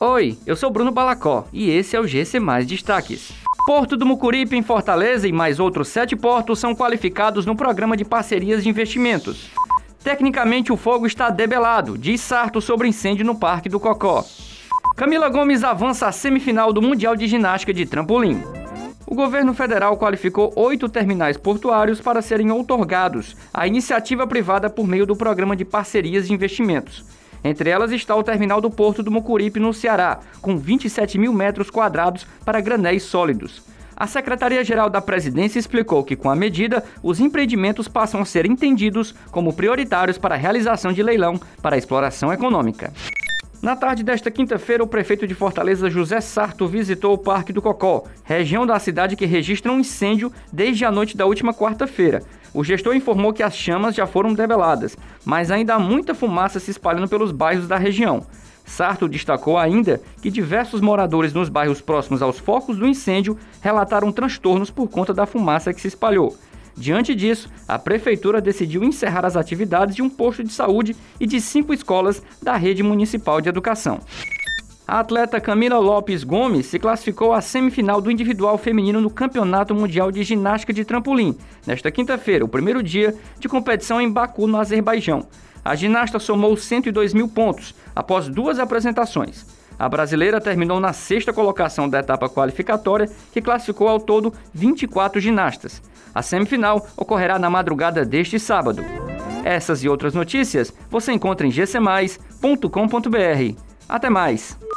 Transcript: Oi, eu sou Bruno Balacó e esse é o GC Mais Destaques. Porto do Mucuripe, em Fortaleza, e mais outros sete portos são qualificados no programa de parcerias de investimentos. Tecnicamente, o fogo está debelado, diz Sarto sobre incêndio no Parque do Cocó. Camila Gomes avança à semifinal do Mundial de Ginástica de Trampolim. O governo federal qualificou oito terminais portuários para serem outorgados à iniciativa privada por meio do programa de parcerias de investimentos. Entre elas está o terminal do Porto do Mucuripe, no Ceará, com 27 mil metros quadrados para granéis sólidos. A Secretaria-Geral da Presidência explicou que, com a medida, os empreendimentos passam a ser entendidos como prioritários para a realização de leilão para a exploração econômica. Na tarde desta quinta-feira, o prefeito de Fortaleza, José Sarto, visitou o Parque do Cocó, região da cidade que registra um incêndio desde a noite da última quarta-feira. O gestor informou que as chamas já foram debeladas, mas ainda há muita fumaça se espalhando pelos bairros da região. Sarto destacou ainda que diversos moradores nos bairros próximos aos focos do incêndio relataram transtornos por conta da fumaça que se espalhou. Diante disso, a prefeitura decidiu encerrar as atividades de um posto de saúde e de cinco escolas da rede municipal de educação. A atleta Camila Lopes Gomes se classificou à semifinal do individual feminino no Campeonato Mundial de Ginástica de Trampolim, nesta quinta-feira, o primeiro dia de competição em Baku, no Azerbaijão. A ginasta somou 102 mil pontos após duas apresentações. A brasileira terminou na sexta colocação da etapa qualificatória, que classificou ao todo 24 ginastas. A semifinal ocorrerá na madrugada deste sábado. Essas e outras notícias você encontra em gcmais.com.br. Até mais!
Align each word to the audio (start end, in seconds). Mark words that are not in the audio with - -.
Oi, 0.00 0.38
eu 0.46 0.54
sou 0.54 0.70
Bruno 0.70 0.92
Balacó 0.92 1.44
e 1.52 1.70
esse 1.70 1.96
é 1.96 2.00
o 2.00 2.06
GC 2.06 2.38
Mais 2.38 2.64
Destaques. 2.64 3.32
Porto 3.66 3.96
do 3.96 4.06
Mucuripe, 4.06 4.54
em 4.54 4.62
Fortaleza, 4.62 5.26
e 5.26 5.32
mais 5.32 5.58
outros 5.58 5.88
sete 5.88 6.14
portos 6.14 6.60
são 6.60 6.72
qualificados 6.72 7.44
no 7.44 7.56
programa 7.56 7.96
de 7.96 8.04
parcerias 8.04 8.62
de 8.62 8.68
investimentos. 8.68 9.50
Tecnicamente, 10.04 10.72
o 10.72 10.76
fogo 10.76 11.04
está 11.04 11.30
debelado, 11.30 11.98
diz 11.98 12.20
Sarto 12.20 12.60
sobre 12.60 12.86
incêndio 12.86 13.26
no 13.26 13.40
Parque 13.40 13.68
do 13.68 13.80
Cocó. 13.80 14.24
Camila 14.96 15.28
Gomes 15.28 15.64
avança 15.64 16.06
à 16.06 16.12
semifinal 16.12 16.72
do 16.72 16.80
Mundial 16.80 17.16
de 17.16 17.26
Ginástica 17.26 17.74
de 17.74 17.84
Trampolim. 17.84 18.40
O 19.04 19.16
governo 19.16 19.52
federal 19.52 19.96
qualificou 19.96 20.52
oito 20.54 20.88
terminais 20.88 21.36
portuários 21.36 22.00
para 22.00 22.22
serem 22.22 22.52
outorgados 22.52 23.36
à 23.52 23.66
iniciativa 23.66 24.28
privada 24.28 24.70
por 24.70 24.86
meio 24.86 25.04
do 25.04 25.16
programa 25.16 25.56
de 25.56 25.64
parcerias 25.64 26.28
de 26.28 26.34
investimentos. 26.34 27.04
Entre 27.42 27.70
elas 27.70 27.92
está 27.92 28.14
o 28.14 28.22
terminal 28.22 28.60
do 28.60 28.70
Porto 28.70 29.02
do 29.02 29.10
Mucuripe, 29.10 29.60
no 29.60 29.72
Ceará, 29.72 30.20
com 30.40 30.58
27 30.58 31.18
mil 31.18 31.32
metros 31.32 31.70
quadrados 31.70 32.26
para 32.44 32.60
granéis 32.60 33.02
sólidos. 33.04 33.62
A 33.96 34.06
Secretaria-Geral 34.06 34.88
da 34.88 35.00
Presidência 35.00 35.58
explicou 35.58 36.04
que, 36.04 36.14
com 36.14 36.30
a 36.30 36.36
medida, 36.36 36.84
os 37.02 37.18
empreendimentos 37.18 37.88
passam 37.88 38.20
a 38.20 38.24
ser 38.24 38.46
entendidos 38.46 39.12
como 39.32 39.52
prioritários 39.52 40.16
para 40.16 40.36
a 40.36 40.38
realização 40.38 40.92
de 40.92 41.02
leilão 41.02 41.40
para 41.60 41.74
a 41.74 41.78
exploração 41.78 42.32
econômica. 42.32 42.92
Na 43.60 43.74
tarde 43.74 44.04
desta 44.04 44.30
quinta-feira, 44.30 44.84
o 44.84 44.86
prefeito 44.86 45.26
de 45.26 45.34
Fortaleza, 45.34 45.90
José 45.90 46.20
Sarto, 46.20 46.68
visitou 46.68 47.12
o 47.14 47.18
Parque 47.18 47.52
do 47.52 47.60
Cocó, 47.60 48.04
região 48.22 48.64
da 48.64 48.78
cidade 48.78 49.16
que 49.16 49.26
registra 49.26 49.72
um 49.72 49.80
incêndio 49.80 50.32
desde 50.52 50.84
a 50.84 50.92
noite 50.92 51.16
da 51.16 51.26
última 51.26 51.52
quarta-feira. 51.52 52.22
O 52.54 52.62
gestor 52.62 52.94
informou 52.94 53.32
que 53.32 53.42
as 53.42 53.56
chamas 53.56 53.96
já 53.96 54.06
foram 54.06 54.32
debeladas, 54.32 54.96
mas 55.24 55.50
ainda 55.50 55.74
há 55.74 55.78
muita 55.78 56.14
fumaça 56.14 56.60
se 56.60 56.70
espalhando 56.70 57.08
pelos 57.08 57.32
bairros 57.32 57.66
da 57.66 57.76
região. 57.76 58.24
Sarto 58.64 59.08
destacou 59.08 59.58
ainda 59.58 60.00
que 60.22 60.30
diversos 60.30 60.80
moradores 60.80 61.32
nos 61.32 61.48
bairros 61.48 61.80
próximos 61.80 62.22
aos 62.22 62.38
focos 62.38 62.78
do 62.78 62.86
incêndio 62.86 63.36
relataram 63.60 64.12
transtornos 64.12 64.70
por 64.70 64.88
conta 64.88 65.12
da 65.12 65.26
fumaça 65.26 65.74
que 65.74 65.80
se 65.80 65.88
espalhou. 65.88 66.36
Diante 66.78 67.12
disso, 67.12 67.50
a 67.66 67.76
prefeitura 67.76 68.40
decidiu 68.40 68.84
encerrar 68.84 69.26
as 69.26 69.36
atividades 69.36 69.96
de 69.96 70.02
um 70.02 70.08
posto 70.08 70.44
de 70.44 70.52
saúde 70.52 70.94
e 71.18 71.26
de 71.26 71.40
cinco 71.40 71.74
escolas 71.74 72.22
da 72.40 72.56
rede 72.56 72.84
municipal 72.84 73.40
de 73.40 73.48
educação. 73.48 73.98
A 74.86 75.00
atleta 75.00 75.40
Camila 75.40 75.78
Lopes 75.78 76.22
Gomes 76.22 76.66
se 76.66 76.78
classificou 76.78 77.32
à 77.32 77.40
semifinal 77.40 78.00
do 78.00 78.12
individual 78.12 78.56
feminino 78.56 79.00
no 79.00 79.10
Campeonato 79.10 79.74
Mundial 79.74 80.12
de 80.12 80.22
Ginástica 80.22 80.72
de 80.72 80.84
Trampolim, 80.84 81.36
nesta 81.66 81.90
quinta-feira, 81.90 82.44
o 82.44 82.48
primeiro 82.48 82.80
dia 82.80 83.14
de 83.40 83.48
competição 83.48 84.00
em 84.00 84.10
Baku, 84.10 84.46
no 84.46 84.56
Azerbaijão. 84.56 85.26
A 85.64 85.74
ginasta 85.74 86.20
somou 86.20 86.56
102 86.56 87.12
mil 87.12 87.28
pontos 87.28 87.74
após 87.94 88.28
duas 88.28 88.60
apresentações. 88.60 89.44
A 89.78 89.88
brasileira 89.88 90.40
terminou 90.40 90.80
na 90.80 90.92
sexta 90.92 91.32
colocação 91.32 91.88
da 91.88 92.00
etapa 92.00 92.28
qualificatória, 92.28 93.08
que 93.32 93.40
classificou 93.40 93.88
ao 93.88 94.00
todo 94.00 94.32
24 94.52 95.20
ginastas. 95.20 95.80
A 96.14 96.22
semifinal 96.22 96.86
ocorrerá 96.96 97.38
na 97.38 97.48
madrugada 97.48 98.04
deste 98.04 98.38
sábado. 98.40 98.84
Essas 99.44 99.84
e 99.84 99.88
outras 99.88 100.14
notícias 100.14 100.72
você 100.90 101.12
encontra 101.12 101.46
em 101.46 101.50
gcmais.com.br. 101.50 102.18
Até 103.88 104.10
mais! 104.10 104.67